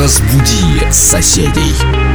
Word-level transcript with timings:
Разбуди 0.00 0.90
соседей. 0.90 2.09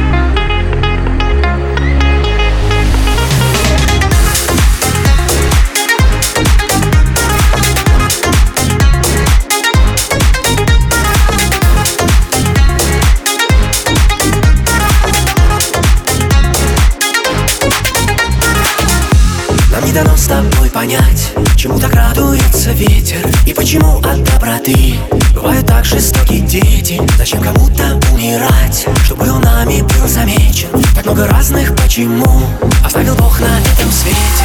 Понять, 20.76 21.32
чему 21.56 21.80
так 21.80 21.94
радуется 21.94 22.70
ветер 22.72 23.26
И 23.46 23.54
почему 23.54 23.96
от 24.00 24.22
доброты. 24.24 24.96
Бывают 25.34 25.66
так 25.66 25.86
жестоки 25.86 26.40
дети 26.40 27.00
Зачем 27.16 27.40
кому-то 27.40 27.98
умирать, 28.12 28.86
чтобы 29.02 29.30
он 29.30 29.40
нами 29.40 29.80
был 29.80 30.06
замечен. 30.06 30.68
Так 30.94 31.06
много 31.06 31.26
разных 31.28 31.74
почему 31.76 32.42
оставил 32.84 33.14
Бог 33.14 33.40
на 33.40 33.58
этом 33.58 33.90
свете. 33.90 34.44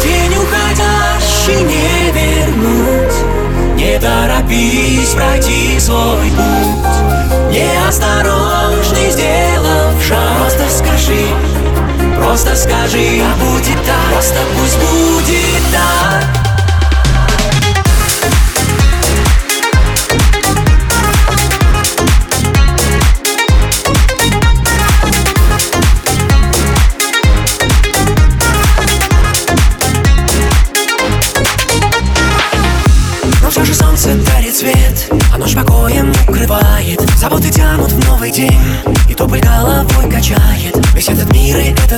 День 0.00 0.36
уходящий 0.36 1.64
не 1.64 2.12
вернуть 2.12 3.74
Не 3.74 3.98
торопись 3.98 5.08
пройти 5.08 5.80
свой 5.80 6.30
путь. 6.30 7.50
Неосторожный 7.50 9.10
сделав 9.10 10.04
шаг. 10.06 10.38
Просто 10.38 10.68
скажи, 10.70 11.26
Просто 12.24 12.56
скажи, 12.56 13.20
а 13.22 13.36
будет 13.36 13.76
так? 13.84 14.12
Просто 14.12 14.38
пусть 14.56 14.78
будет 14.78 15.53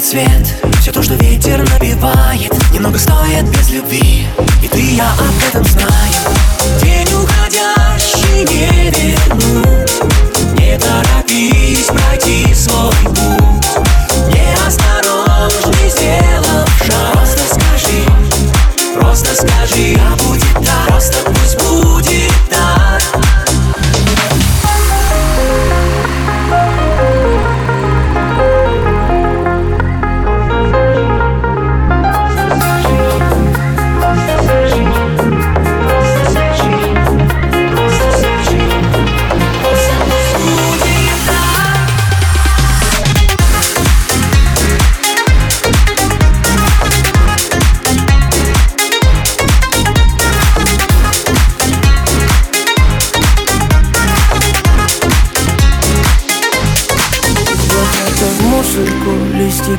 свет. 0.06 0.46
Все 0.80 0.92
то, 0.92 1.02
что 1.02 1.14
ветер 1.14 1.58
набивает 1.72 2.52
Немного 2.72 2.96
стоит 2.96 3.44
без 3.50 3.70
любви. 3.70 4.24
И 4.62 4.68
ты 4.68 4.80
я 4.94 5.10
об 5.12 5.48
этом 5.48 5.64
знаем 5.64 6.22
День 6.80 7.08
уходящий 7.12 8.44
не 8.44 8.95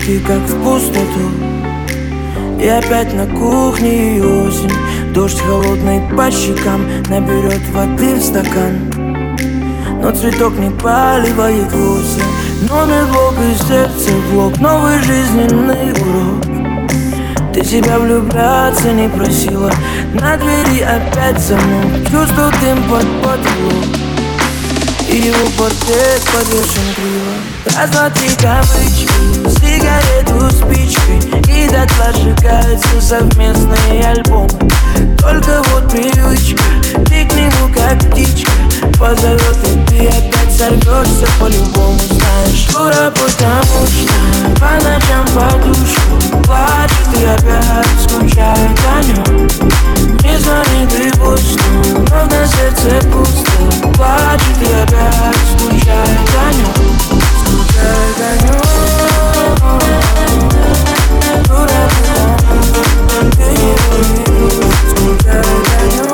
листики 0.08 0.26
как 0.26 0.40
в 0.40 0.64
пустоту. 0.64 1.32
И 2.62 2.68
опять 2.68 3.14
на 3.14 3.28
кухне 3.28 4.22
осень. 4.22 4.72
Дождь 5.14 5.40
холодный 5.40 6.02
по 6.16 6.30
щекам 6.32 6.86
Наберет 7.10 7.62
воды 7.72 8.16
в 8.16 8.22
стакан. 8.22 8.92
Но 10.02 10.12
цветок 10.12 10.58
не 10.58 10.70
поливает 10.70 11.72
вовсе. 11.72 12.22
Номер 12.70 13.06
блок 13.12 13.34
и 13.40 13.56
сердце 13.68 14.12
блок. 14.32 14.58
Новый 14.60 15.00
жизненный 15.00 15.92
урок. 15.92 17.54
Ты 17.54 17.64
себя 17.64 18.00
влюбляться 18.00 18.92
не 18.92 19.10
просила. 19.10 19.72
На 20.14 20.38
двери 20.38 20.82
опять 20.82 21.40
замок. 21.40 22.10
Чувствую 22.10 22.52
дым 22.62 22.84
под 22.90 23.06
потолок 23.22 23.97
и 25.18 25.28
его 25.28 25.50
портрет 25.58 26.22
повешен 26.32 26.94
криво. 26.96 27.76
Раз, 27.76 27.90
два, 27.90 28.10
три 28.10 28.30
кавычки 28.36 29.08
Сигарету 29.60 30.50
спичкой 30.52 31.18
И 31.48 31.68
дотла 31.70 32.14
сжигаются 32.14 33.02
совместные 33.02 34.06
альбомы 34.06 34.50
Только 35.20 35.64
вот 35.70 35.92
привычка 35.92 36.64
Ты 37.06 37.26
к 37.26 37.34
нему 37.34 37.74
как 37.74 38.00
птичка. 38.12 38.52
Позовет 39.00 39.58
и 39.64 39.88
ты 39.88 40.08
опять 40.08 40.47
сорвешься 40.58 41.28
по-любому 41.40 42.00
Знаешь, 42.00 42.66
дура, 42.74 43.12
потому 43.12 43.86
что 43.88 44.14
По 44.60 44.72
ночам 44.84 45.26
подушку 45.36 46.16
Плачет 46.44 47.10
и 47.20 47.26
опять 47.26 48.02
скучает 48.04 48.80
о 48.92 49.04
нем 49.04 49.48
Не 50.24 50.38
звонит 50.40 50.94
и 50.94 51.12
пусто 51.18 51.64
Но 52.10 52.26
на 52.26 52.48
сердце 52.48 53.08
пусто. 53.10 53.52
Плачет 53.94 54.62
и 54.62 54.74
опять 54.74 55.46
скучает 55.60 56.30
о 56.36 56.54
нем 56.54 56.74
Скучает 57.46 58.20
о 58.20 58.32
нем 58.44 58.62
Дура, 61.46 61.84
потому 62.38 62.64
что 62.64 63.20
ты 63.38 63.48
не 63.48 63.74
Скучает 64.90 65.68
о 65.68 65.96
нем 65.96 66.07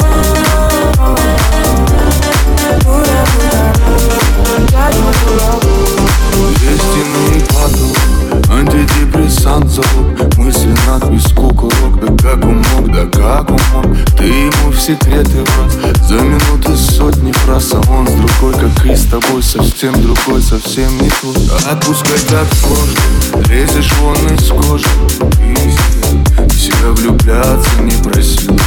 совсем 19.83 20.01
другой, 20.01 20.41
совсем 20.41 20.97
не 20.97 21.09
твой 21.09 21.35
Отпускай 21.69 22.17
так 22.29 22.47
сложно, 22.53 23.43
лезешь 23.49 23.91
вон 23.99 24.16
из 24.34 24.47
кожи. 24.47 24.85
Пиздец, 25.31 26.53
себя 26.53 26.91
влюбляться 26.91 27.81
не 27.81 27.91
просил 28.02 28.58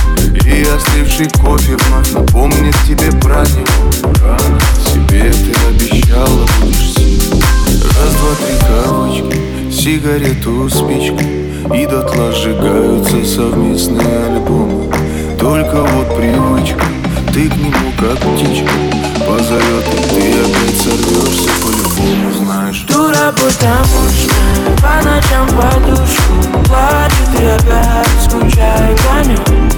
И 0.45 0.63
остывший 0.63 1.31
кофе 1.41 1.77
вновь 1.87 2.13
напомнит 2.13 2.75
тебе 2.87 3.11
про 3.21 3.47
него. 3.47 4.13
Рано 4.23 4.61
себе 4.93 5.33
ты 5.33 5.55
обещала 5.69 6.47
будешь 6.61 6.95
сильной 6.97 7.41
Раз, 7.83 8.13
два, 8.13 8.35
три 8.45 8.59
кавычки, 8.69 9.73
сигарету, 9.73 10.69
спичку. 10.69 11.75
И 11.75 11.87
дотла 11.87 12.31
сжигаются 12.33 13.25
совместные 13.25 14.27
альбомы. 14.27 14.93
Только 15.39 15.83
вот 15.83 16.15
привычка, 16.15 16.85
ты 17.33 17.49
к 17.49 17.57
нему 17.57 17.93
как 17.99 18.19
птичка 18.19 19.06
позовет 19.21 19.85
И 19.93 19.97
ты 20.09 20.41
опять 20.41 20.81
сорвешься 20.81 21.51
по-любому, 21.63 22.33
знаешь. 22.33 22.85
Дура, 22.89 23.33
потому 23.33 24.09
что 24.11 24.35
по 24.83 24.95
ночам 25.05 25.47
подушку 25.49 26.35
Плачет 26.65 27.41
и 27.41 27.47
опять 27.47 28.17
скучает 28.25 28.99
по 29.01 29.27
нем 29.27 29.69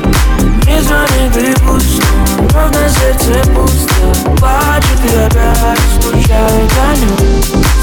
Не 0.67 0.81
звони, 0.82 1.29
и 1.37 1.55
пусто, 1.61 2.06
но 2.52 2.69
на 2.69 2.88
сердце 2.88 3.49
пусто. 3.50 3.94
Плачет 4.38 5.00
и 5.05 5.17
опять 5.17 5.81
скучает 6.00 6.73
о 6.82 6.96
нем 6.96 7.17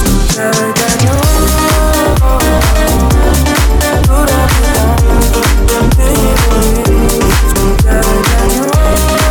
Скучает 0.02 0.56
о 0.56 1.04
нем 1.04 1.16
Дура, 4.08 4.42
потому 4.60 5.22
что 5.22 5.42
ты 5.96 6.08
не 6.10 6.34
Скучает 7.50 8.06
о 8.06 8.48
нем 8.48 9.25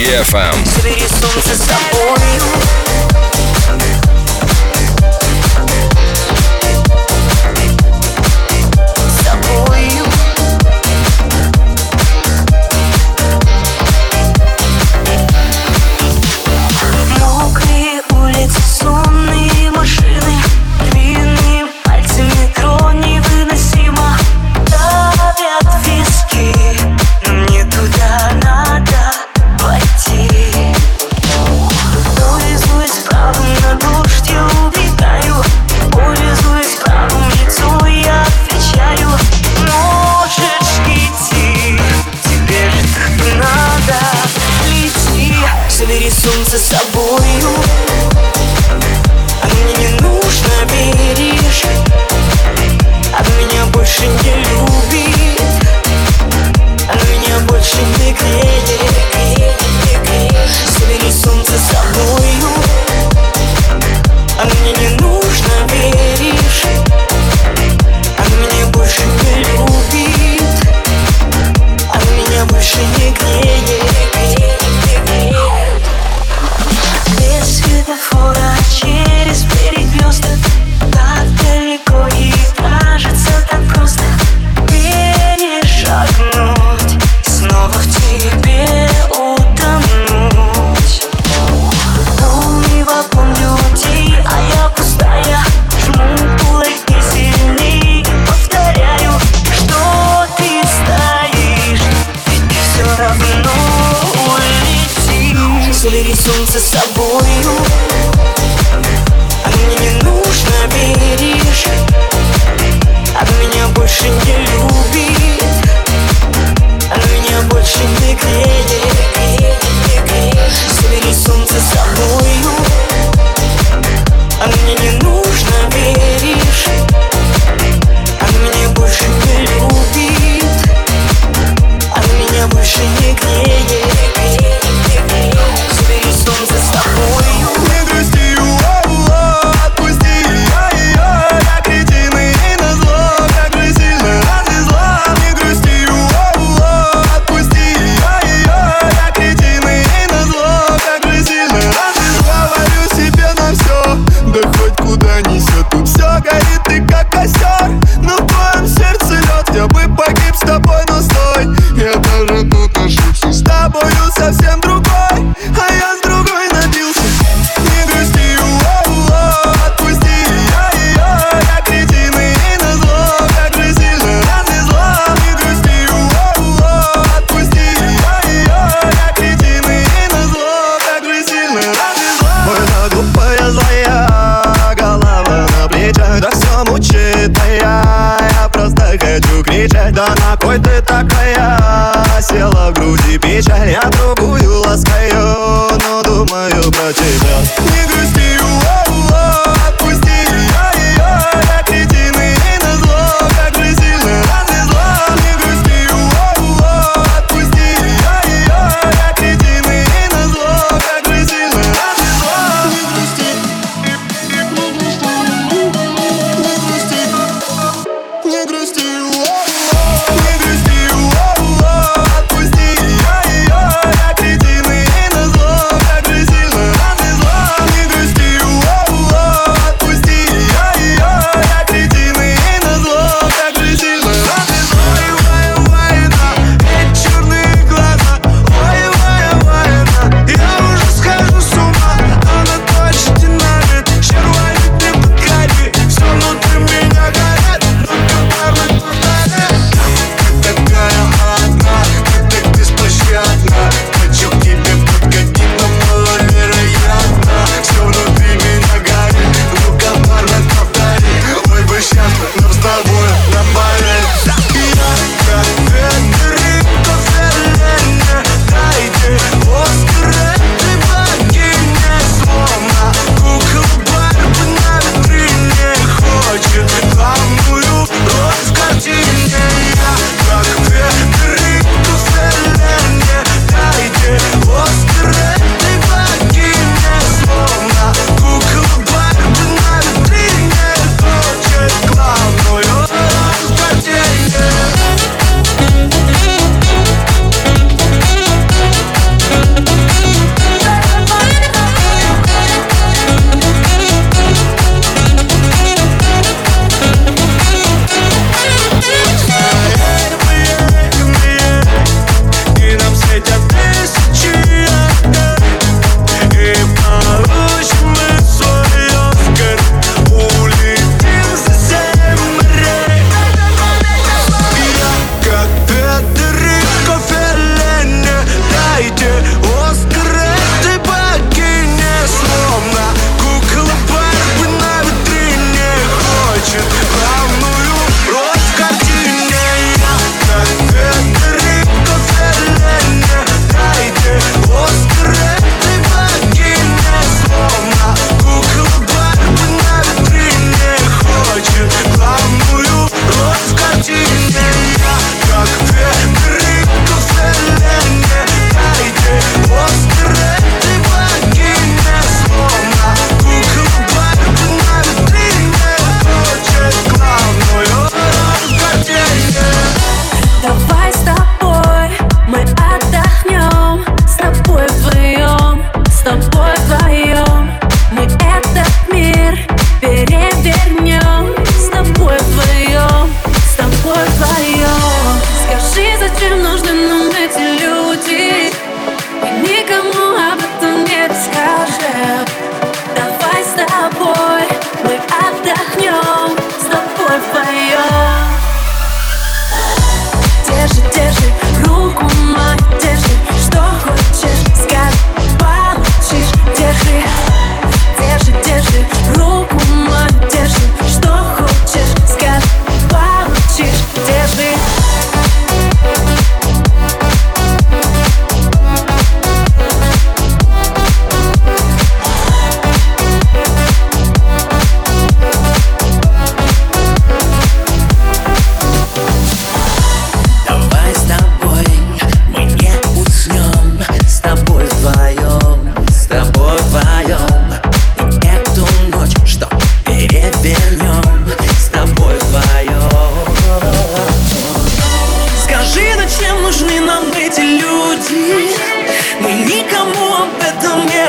DFM. 0.00 0.99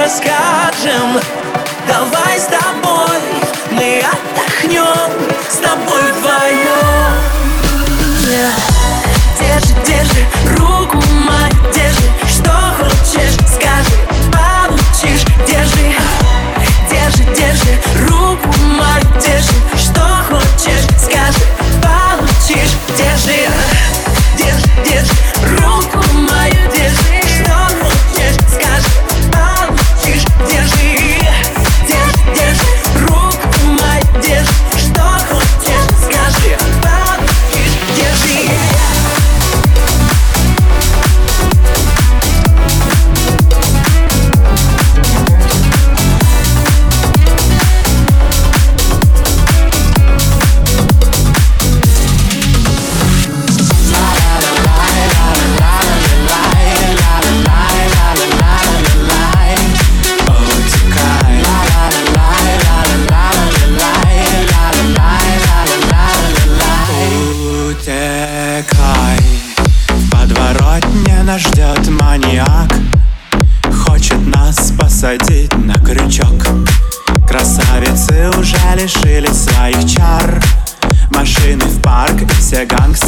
Скажем 0.09 1.19
Давай 1.87 2.39
с 2.39 2.45
тобой 2.45 3.19
мы 3.71 4.01
отдохнем 4.01 5.11
С 5.49 5.57
тобой 5.57 6.11
вдвоем. 6.13 7.31
Держи, 9.39 9.75
держи 9.85 10.25
руку 10.57 10.97
мою, 11.25 11.73
держи. 11.73 12.09
Что 12.27 12.51
хочешь, 12.77 13.35
скажи, 13.47 13.97
получишь. 14.31 15.25
Держи, 15.47 15.95
держи, 16.89 17.23
держи 17.35 17.81
руку 18.07 18.49
мою, 18.61 19.21
держи 19.21 19.70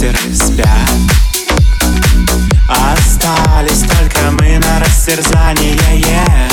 гангстеры 0.03 0.35
спят 0.35 0.89
Остались 2.67 3.81
только 3.81 4.31
мы 4.31 4.59
на 4.59 4.79
растерзание 4.79 5.77
yeah. 5.99 6.51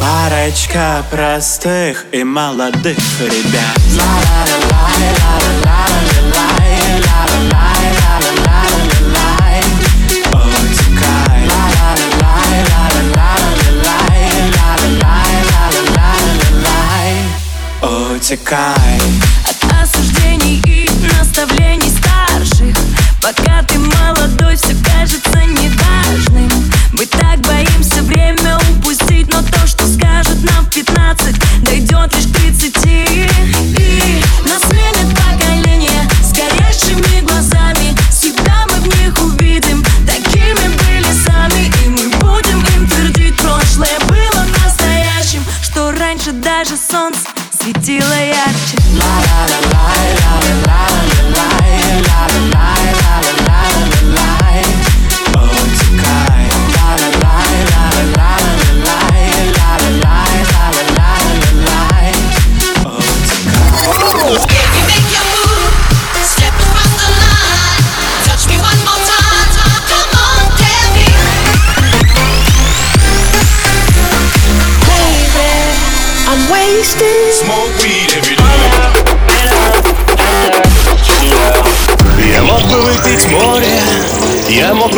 Парочка 0.00 1.04
простых 1.10 2.06
и 2.12 2.24
молодых 2.24 2.96
ребят. 3.20 3.78
Утекай 17.82 18.99
Пока 23.30 23.62
ты 23.62 23.78
молодой, 23.78 24.56
все 24.56 24.74